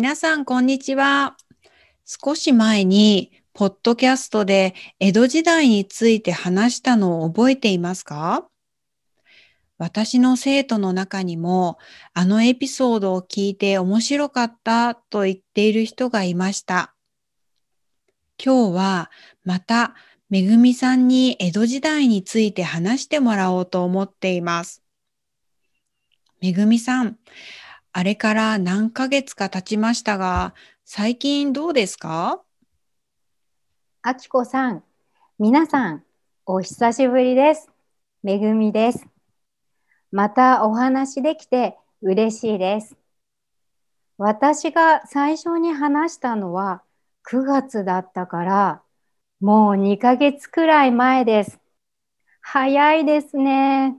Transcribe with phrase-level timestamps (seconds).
[0.00, 1.36] 皆さん、こんにちは。
[2.04, 8.46] 少し前に、ポッドキャストで江戸時代について話したのを覚えていますか？
[9.76, 11.78] 私の生徒の中にも、
[12.14, 16.94] あのエピソードを聞いて面白かったと言っている人がいました。
[18.40, 19.10] 今日は
[19.42, 19.96] また
[20.30, 24.80] めぐみさんに江戸時代について話してもらおうと思っています。
[26.40, 27.18] めぐみさん、
[27.98, 32.40] あれから何ヶ月か経ちましたが、最近どうですか？
[34.02, 34.84] あきこさん、
[35.40, 36.04] 皆さん、
[36.46, 37.68] お久しぶりです。
[38.22, 39.04] めぐみです。
[40.12, 42.96] またお話できて嬉しいです。
[44.16, 46.82] 私が最初に話したのは
[47.28, 48.82] 9月だったから、
[49.40, 51.58] もう2ヶ月くらい前です。
[52.42, 53.96] 早いですね。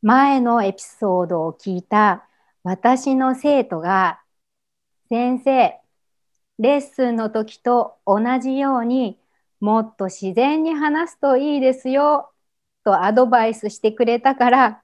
[0.00, 2.26] 前のエピソードを聞いた
[2.64, 4.20] 私の生徒が、
[5.08, 5.78] 先生、
[6.58, 9.18] レッスンの時と同じように
[9.60, 12.30] もっと自然に話すといいですよ
[12.84, 14.82] とアドバイスしてくれたから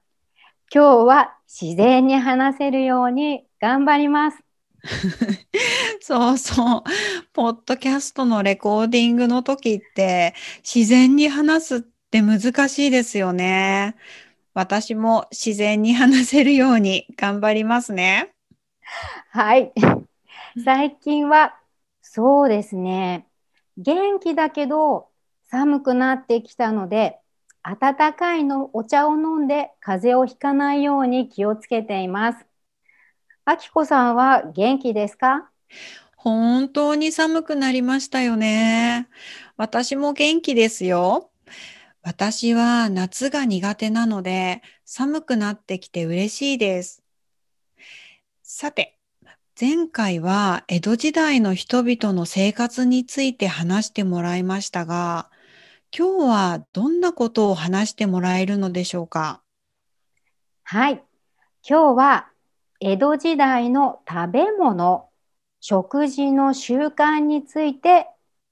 [0.73, 4.37] 今日は自然に話せるように頑張ります。
[5.99, 6.83] そうそう。
[7.33, 10.33] ポッドキャストのレコーディングの時って
[10.63, 13.95] 自然に話すって難しいですよね。
[14.59, 18.33] 私も自然に話せるように頑張りますね。
[19.31, 19.71] はい。
[20.65, 21.55] 最近は
[22.01, 23.25] そうですね。
[23.77, 25.07] 元気だけど
[25.49, 27.19] 寒くなってきたので
[27.63, 32.45] 温かいのお茶を飲んで風邪をひかないように気をつけています。
[33.45, 35.49] あきこさんは元気ですか？
[36.17, 39.07] 本当に寒くなりましたよね。
[39.55, 41.28] 私も元気ですよ。
[42.01, 47.03] 私は夏が苦手なので寒くなってきて嬉しいです。
[48.41, 48.97] さて、
[49.59, 55.29] 前回は江戸時代の人々の生活について話してもらいましたが、
[55.95, 59.41] 今日はどんなことを話してもらえるのでしょうか？
[60.63, 61.03] はい。
[61.67, 62.29] 今日は
[62.79, 65.09] 江戸時代の食べ物、
[65.59, 68.07] 食事の習慣について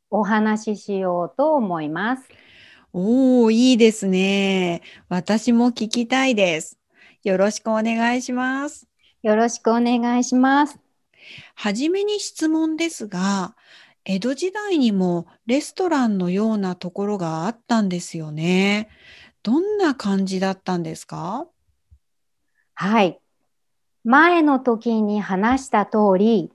[0.09, 2.27] お話ししようと思います。
[2.99, 4.81] おお、いいですね。
[5.07, 6.79] 私も聞きたいです。
[7.23, 8.87] よろしくお願いします。
[9.21, 10.79] よろしくお願いします。
[11.53, 13.55] はじめに質問ですが、
[14.03, 18.89] 江戸時代にもレストランのようなところがあったんですよね。
[19.43, 21.45] どんな感じだったんですか？
[22.73, 23.19] はい。
[24.05, 26.51] 前の時に話した通り、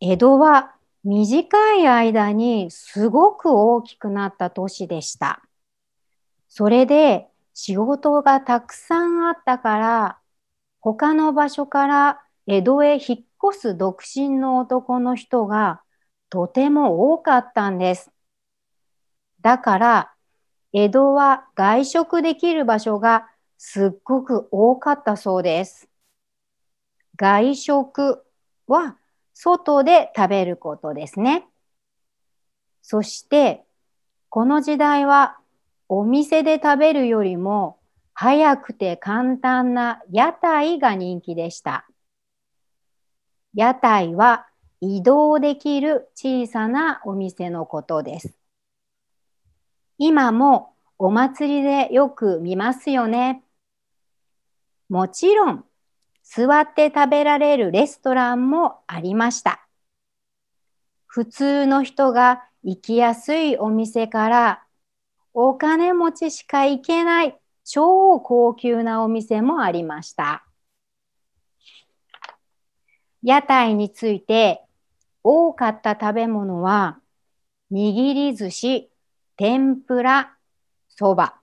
[0.00, 5.42] 江戸は短い間にすごく大きくなった都市でした。
[6.56, 10.18] それで仕事がたくさんあったから、
[10.78, 15.82] 他の場所から江戸へ引っ越す独身の男の人が
[16.30, 18.12] とても多かったんです。
[19.40, 20.12] だから、
[20.72, 23.28] 江戸は外食できる場所が
[23.58, 25.88] すっごく多かったそうです。
[27.16, 28.24] 外食
[28.68, 28.96] は
[29.32, 31.48] 外で食べることですね。
[32.80, 33.64] そして
[34.28, 35.40] この時代は
[35.88, 37.78] お店で食べるよりも
[38.14, 41.86] 早くて簡単な屋台が人気でした。
[43.54, 44.46] 屋台は
[44.80, 48.36] 移動できる小さなお店のことです。
[49.98, 53.42] 今もお祭りでよく見ますよね。
[54.88, 55.64] もちろん
[56.22, 59.66] 座って食べられるレストランもありました。
[61.06, 64.63] 普通の人が行きやすいお店から
[65.36, 70.46] お金持ちしか行けない超高級なお店もありました。
[73.20, 74.62] 屋台について
[75.24, 77.00] 多かった食べ物は
[77.72, 78.90] 握り寿司、
[79.36, 80.36] 天ぷら、
[80.88, 81.34] そば。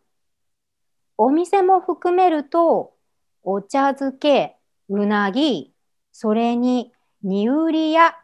[1.18, 2.94] お店も含めると
[3.44, 4.56] お茶漬け、
[4.88, 5.74] うなぎ、
[6.14, 6.94] それに
[7.24, 8.16] 煮売り屋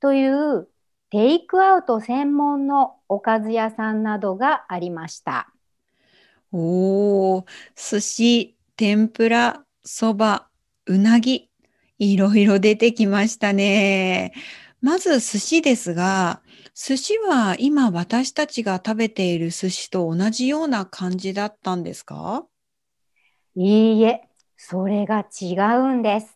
[0.00, 0.68] という
[1.14, 5.48] テイクアウト専門のおかず屋さんなどがありました。
[6.50, 7.46] おお、
[7.76, 10.48] 寿司、天ぷら、そば、
[10.86, 11.48] うなぎ、
[12.00, 14.32] いろいろ出てきましたね。
[14.82, 16.42] まず寿司ですが、
[16.74, 22.44] 寿司は今私たちが食べている寿司と同じような感じだったんですか？
[23.54, 26.34] いいえ、それが違うんです。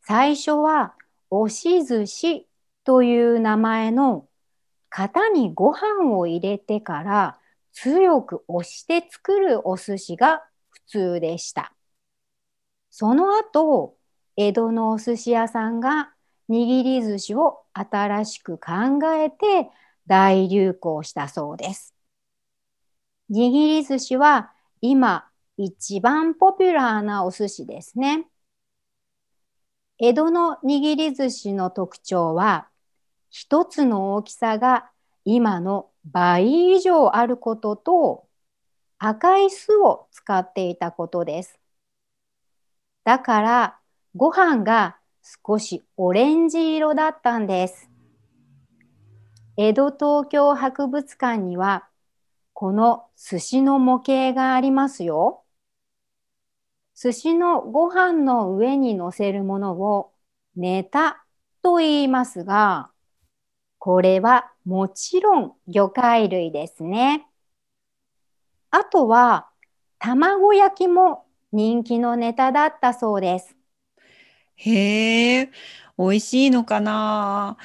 [0.00, 0.94] 最初は
[1.28, 2.45] 押し寿司
[2.86, 4.28] という名前の
[4.90, 7.38] 型にご飯を入れてから
[7.72, 11.72] 強く押して作るお寿司が普通でした。
[12.90, 13.96] その後、
[14.36, 16.12] 江戸のお寿司屋さんが
[16.48, 18.72] 握り寿司を新しく考
[19.14, 19.68] えて
[20.06, 21.92] 大流行したそうです。
[23.32, 28.28] 握り寿司は今一番ポピュラーなお寿司ですね。
[29.98, 32.68] 江戸の握り寿司の特徴は
[33.38, 34.88] 一つの大きさが
[35.26, 38.26] 今の倍以上あることと
[38.96, 41.60] 赤い酢を使っていたことです。
[43.04, 43.78] だから
[44.14, 47.90] ご飯が少しオレンジ色だったんです。
[49.58, 51.86] 江戸東京博物館には
[52.54, 55.44] この寿司の模型がありますよ。
[56.94, 60.14] 寿司のご飯の上に乗せるものを
[60.56, 61.26] ネタ
[61.62, 62.90] と言いますが、
[63.86, 67.28] これはもちろん魚介類ですね。
[68.72, 69.48] あとは
[70.00, 73.54] 卵焼きも人気のネタだったそうです。
[74.56, 75.50] へえ、
[75.96, 77.58] 美味しいのかな？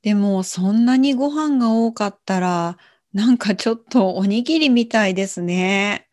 [0.00, 2.78] でもそんなにご飯が多かったら、
[3.12, 6.08] なんかちょっとおにぎりみたいですね。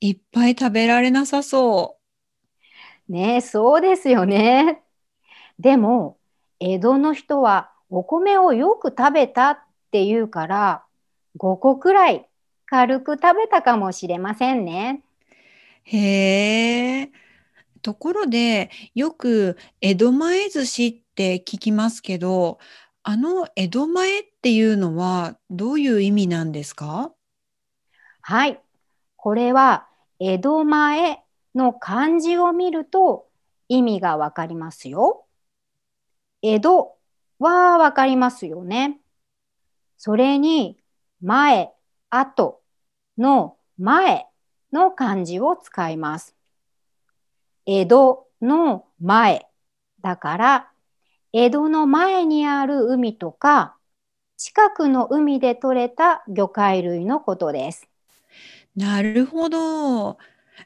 [0.00, 1.98] いっぱい食べられなさそ
[3.10, 3.12] う。
[3.12, 4.82] ねえ、そうですよね。
[5.58, 6.16] でも、
[6.60, 9.58] 江戸の人はお米をよく食べたっ
[9.90, 10.84] ていうから、
[11.38, 12.28] 5個くらい
[12.66, 15.02] 軽く食べたかもしれませんね。
[15.84, 17.10] へえ。
[17.80, 22.58] ところで、よく江戸前寿司って聞きますけど、
[23.02, 27.12] あの江戸前っていうのはどういう意味なんですか？
[28.20, 28.60] はい。
[29.16, 29.88] これは
[30.18, 33.26] 江戸前の漢字を見ると
[33.70, 35.24] 意味がわかりますよ。
[36.42, 36.95] 江戸
[37.38, 39.00] はわかりますよね。
[39.96, 40.78] それに
[41.20, 41.72] 前、
[42.10, 42.60] 後
[43.18, 44.26] の前
[44.72, 46.34] の漢字を使います。
[47.66, 49.46] 江戸の前
[50.02, 50.70] だから
[51.32, 53.76] 江戸の前にある海とか、
[54.36, 57.88] 近くの海で採れた魚介類のことです。
[58.76, 60.18] なるほど。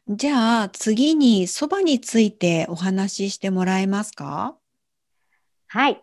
[0.08, 4.56] じゃあ次にそばについてお話ししてもらえますか？
[5.69, 6.02] はい。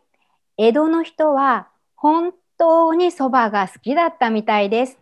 [0.57, 4.98] 江戸の人は本当にそばが好きだったみたいです。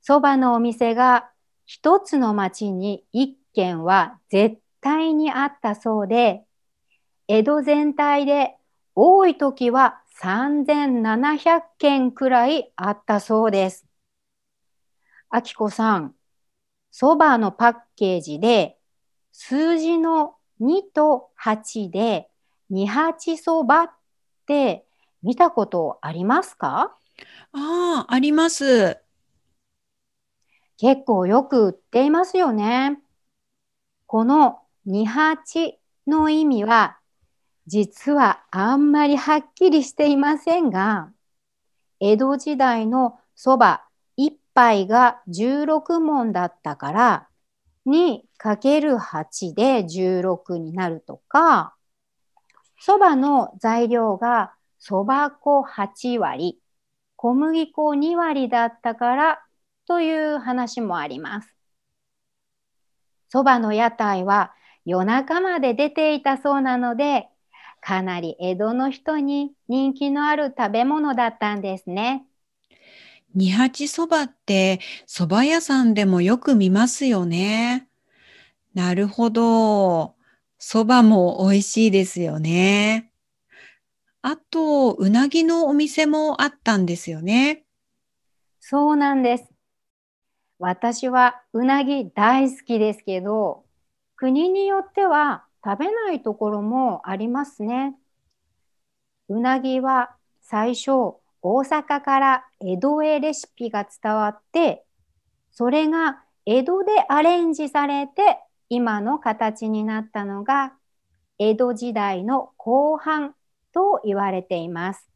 [0.00, 1.30] そばのお店が
[1.66, 6.42] 一つの町に一軒は絶対にあったそうで、
[7.28, 8.56] 江戸全体で
[8.94, 13.86] 多い時は3700件くらいあったそうです。
[15.28, 16.14] あきこさん、
[16.90, 18.78] そばのパッケージで
[19.32, 22.30] 数字の2と8で
[22.70, 23.92] 二八そば
[24.50, 24.84] って
[25.22, 26.96] 見たことありますか？
[27.52, 28.98] ああ、あります。
[30.76, 32.98] 結構よく売っていますよね。
[34.06, 36.98] この二八の意味は
[37.68, 41.12] 実はあんまりはっきりしていませんが、
[42.00, 43.84] 江戸時代のそば
[44.16, 47.28] 一杯が16問だったから、
[47.86, 51.76] 2かける8で16になるとか、
[52.82, 56.58] そばの材料がそば粉8割、
[57.14, 59.42] 小麦粉2割だったから
[59.86, 61.54] という話もあります。
[63.28, 64.54] そばの屋台は
[64.86, 67.28] 夜中まで出ていたそうなので、
[67.82, 72.24] かなり江戸の人に人気のある食べ物だったんですね。
[73.34, 77.88] 二八そばって蕎麦屋さんでもよく見ますよね。
[78.72, 80.14] なるほど。
[80.60, 83.10] 蕎麦も美味しいですよね。
[84.22, 87.64] あと、うなぎのお店もあったんですよね。
[88.60, 89.48] そうなんです。
[90.58, 93.64] 私はうなぎ大好きですけど、
[94.16, 97.96] 国によっては食べないところもありますね。
[99.30, 100.90] うなぎは最初
[101.40, 104.84] 大阪から江戸へレシピが伝わって
[105.52, 108.40] それが江戸でアレンジされて
[108.70, 110.72] 今の形になったのが
[111.38, 113.34] 江戸時代の後半
[113.74, 115.10] と言われています。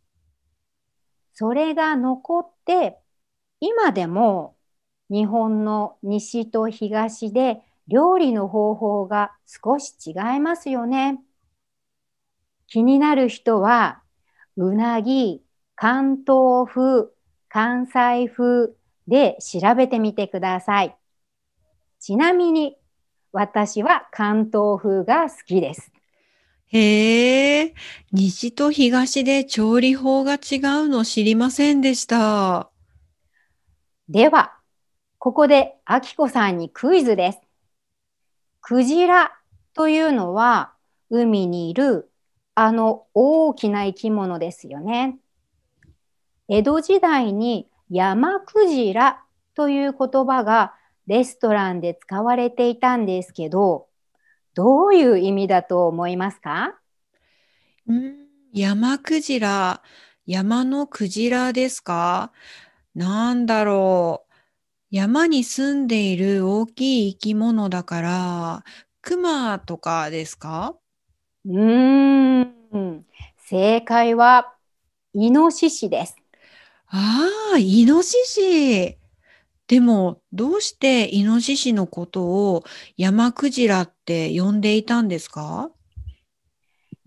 [1.32, 2.98] それが残って
[3.60, 4.56] 今でも
[5.08, 11.22] 日本の西と東で料理の方法が少し違いますよね。
[12.66, 14.02] 気になる人は、
[14.56, 15.42] うなぎ、
[15.76, 17.10] 関東風、
[17.48, 18.72] 関西風
[19.06, 20.96] で調べてみてください。
[22.00, 22.76] ちなみに、
[23.34, 25.90] 私は関東風が好きです。
[26.68, 27.74] へえ、
[28.12, 32.70] 西と東で調理法が違うの知りませんでした。
[34.08, 34.54] では、
[35.18, 37.40] ここであきこさんにクイズです。
[38.60, 39.32] クジラ
[39.74, 40.72] というのは
[41.10, 42.08] 海にいる
[42.54, 45.18] あの大きな生き物ですよね。
[46.46, 49.24] 江戸時代に山クジラ
[49.56, 50.74] という言葉が
[51.06, 53.88] レストランで使われていたんですけど、
[54.54, 56.78] どういう意味だと思いますか？
[57.90, 59.82] ん山クジラ、
[60.26, 62.32] 山のクジラですか？
[62.94, 64.34] なんだろう。
[64.90, 68.64] 山に住んでいる大きい生き物だから、
[69.02, 70.76] クマとかですか？
[71.44, 73.04] うーん、
[73.36, 74.54] 正解は
[75.12, 76.16] イノシシです。
[76.88, 78.98] ああ、イノシシ。
[79.66, 82.64] でも、どうしてイノシシのことを
[82.98, 85.70] 山クジラって呼んでいたんですか？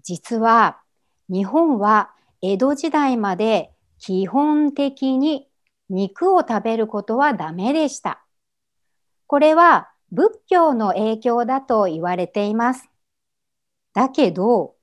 [0.01, 0.79] 実は
[1.29, 2.11] 日本は
[2.41, 5.47] 江戸時代まで基本的に
[5.89, 8.25] 肉を食べることはダメでした。
[9.27, 12.89] これは仏教の影響だと言われています。
[13.93, 14.75] だけど、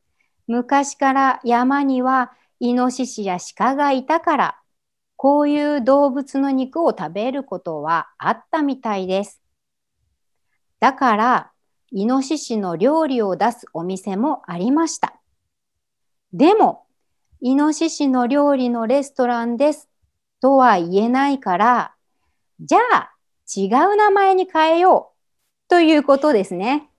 [0.47, 4.61] 昔から山にはイノシシや鹿がいたから、
[5.17, 9.41] こういう動物の肉を食べることはあったみたいです。
[10.81, 11.51] だから、
[11.91, 15.15] イノシシの料理を出すお店もありました。
[16.33, 16.87] でも、
[17.41, 19.89] イノシシの料理のレストランです
[20.41, 21.95] とは言えないから、
[22.61, 23.15] じゃあ
[23.55, 26.91] 違う名前に変えようということですね。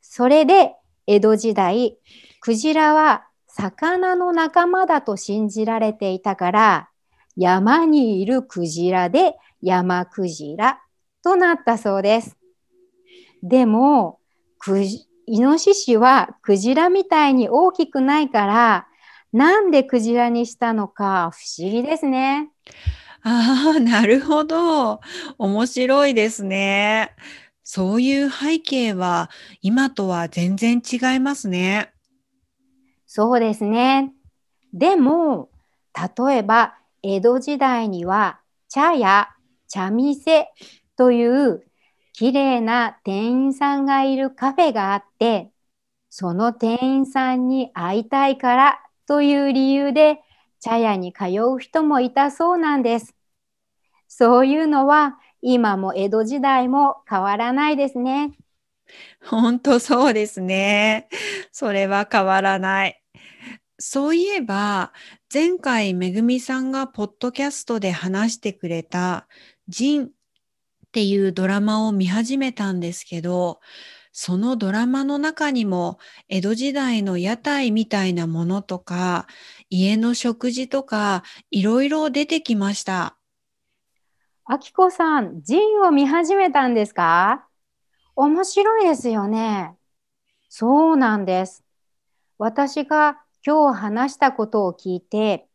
[0.00, 0.74] それで
[1.06, 1.98] 江戸時代、
[2.40, 6.91] クジラは魚の仲間だと信じられていたから、
[7.36, 10.82] 山にいるクジラで山クジラ
[11.22, 12.36] となったそうです。
[13.42, 14.18] でも、
[15.26, 18.86] イノシシはクジラみたいに大きくないから、
[19.32, 22.50] なんでクジラにしたのか不思議ですね。
[23.22, 25.00] ああ、なるほど。
[25.38, 27.14] 面白いですね。
[27.62, 29.30] そういう背景は
[29.62, 31.92] 今とは全然違いますね。
[33.06, 34.12] そうですね。
[34.72, 35.50] でも、
[35.94, 39.28] 例えば江戸時代には茶や
[39.68, 40.48] 茶店
[40.96, 41.64] という
[42.12, 45.50] 綺麗な店員さんがいるカフェがあって、
[46.10, 50.20] その店員さんに会いたいからという理由で
[50.60, 53.14] 茶屋に通う人もいたそうなんです。
[54.06, 58.32] そういうのは今も江戸時代も変わらないですね。
[59.24, 61.08] 本当そうですね。
[61.50, 63.01] それは変わらない。
[63.84, 64.92] そういえば、
[65.32, 69.26] 前回めぐみさんがポッドキャストで話してくれた
[69.66, 70.08] ジンっ
[70.92, 73.60] ていうドラマを見始めたんですけど、
[74.12, 75.98] そのドラマの中にも
[76.28, 79.26] 江戸時代の屋台みたいなものとか、
[79.68, 83.16] 家の食事とか、いろいろ出てきました。
[84.44, 87.48] あきこさん、ジンを見始めたんですか？
[88.14, 89.74] 面白いですよね。
[90.48, 91.64] そうなんです。
[92.38, 95.48] 私が今日話したことを聞いて、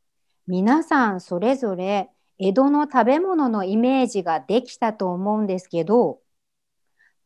[0.45, 6.19] 皆さんそれぞれ江戸の食べ物のイメージができたと思うんですけど、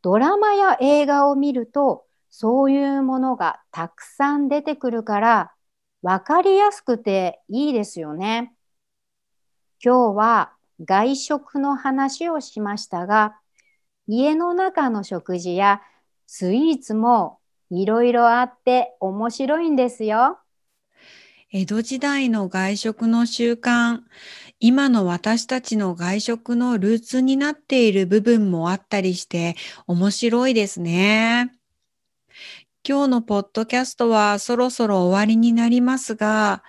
[0.04, 5.52] ドラマや映画を見ると、そういうものがたくさん出てくるから、
[6.02, 8.54] わかりやすくていいですよね。
[9.84, 10.54] 今日は
[10.86, 13.36] 外食の話をしましたが、
[14.08, 15.82] 家の中の食事や
[16.28, 17.40] スイーツも
[17.72, 20.41] いろいろあって面白いんですよ。
[21.54, 24.00] 江戸時代の外食の習慣、
[24.62, 31.52] 今の私たちの外食のルーツになっている部分もあったりして面白いですね。
[32.88, 36.64] 今日のポッドキャストはそろそろ終わりになりますが、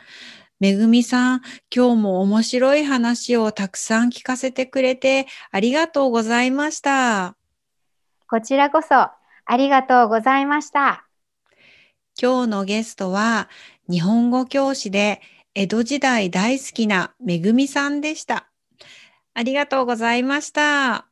[0.58, 7.36] めぐみさん、今日も面白い話をたくさん聞かせてくれてありがとうございました。
[8.28, 9.16] こちらこそあ
[9.56, 11.06] りがとうございました。
[12.20, 13.48] 今日のゲストは
[13.88, 15.20] 日本語教師で
[15.54, 18.48] 江戸時代大好きなめぐみさんでした。
[19.34, 21.11] ありがとうございました。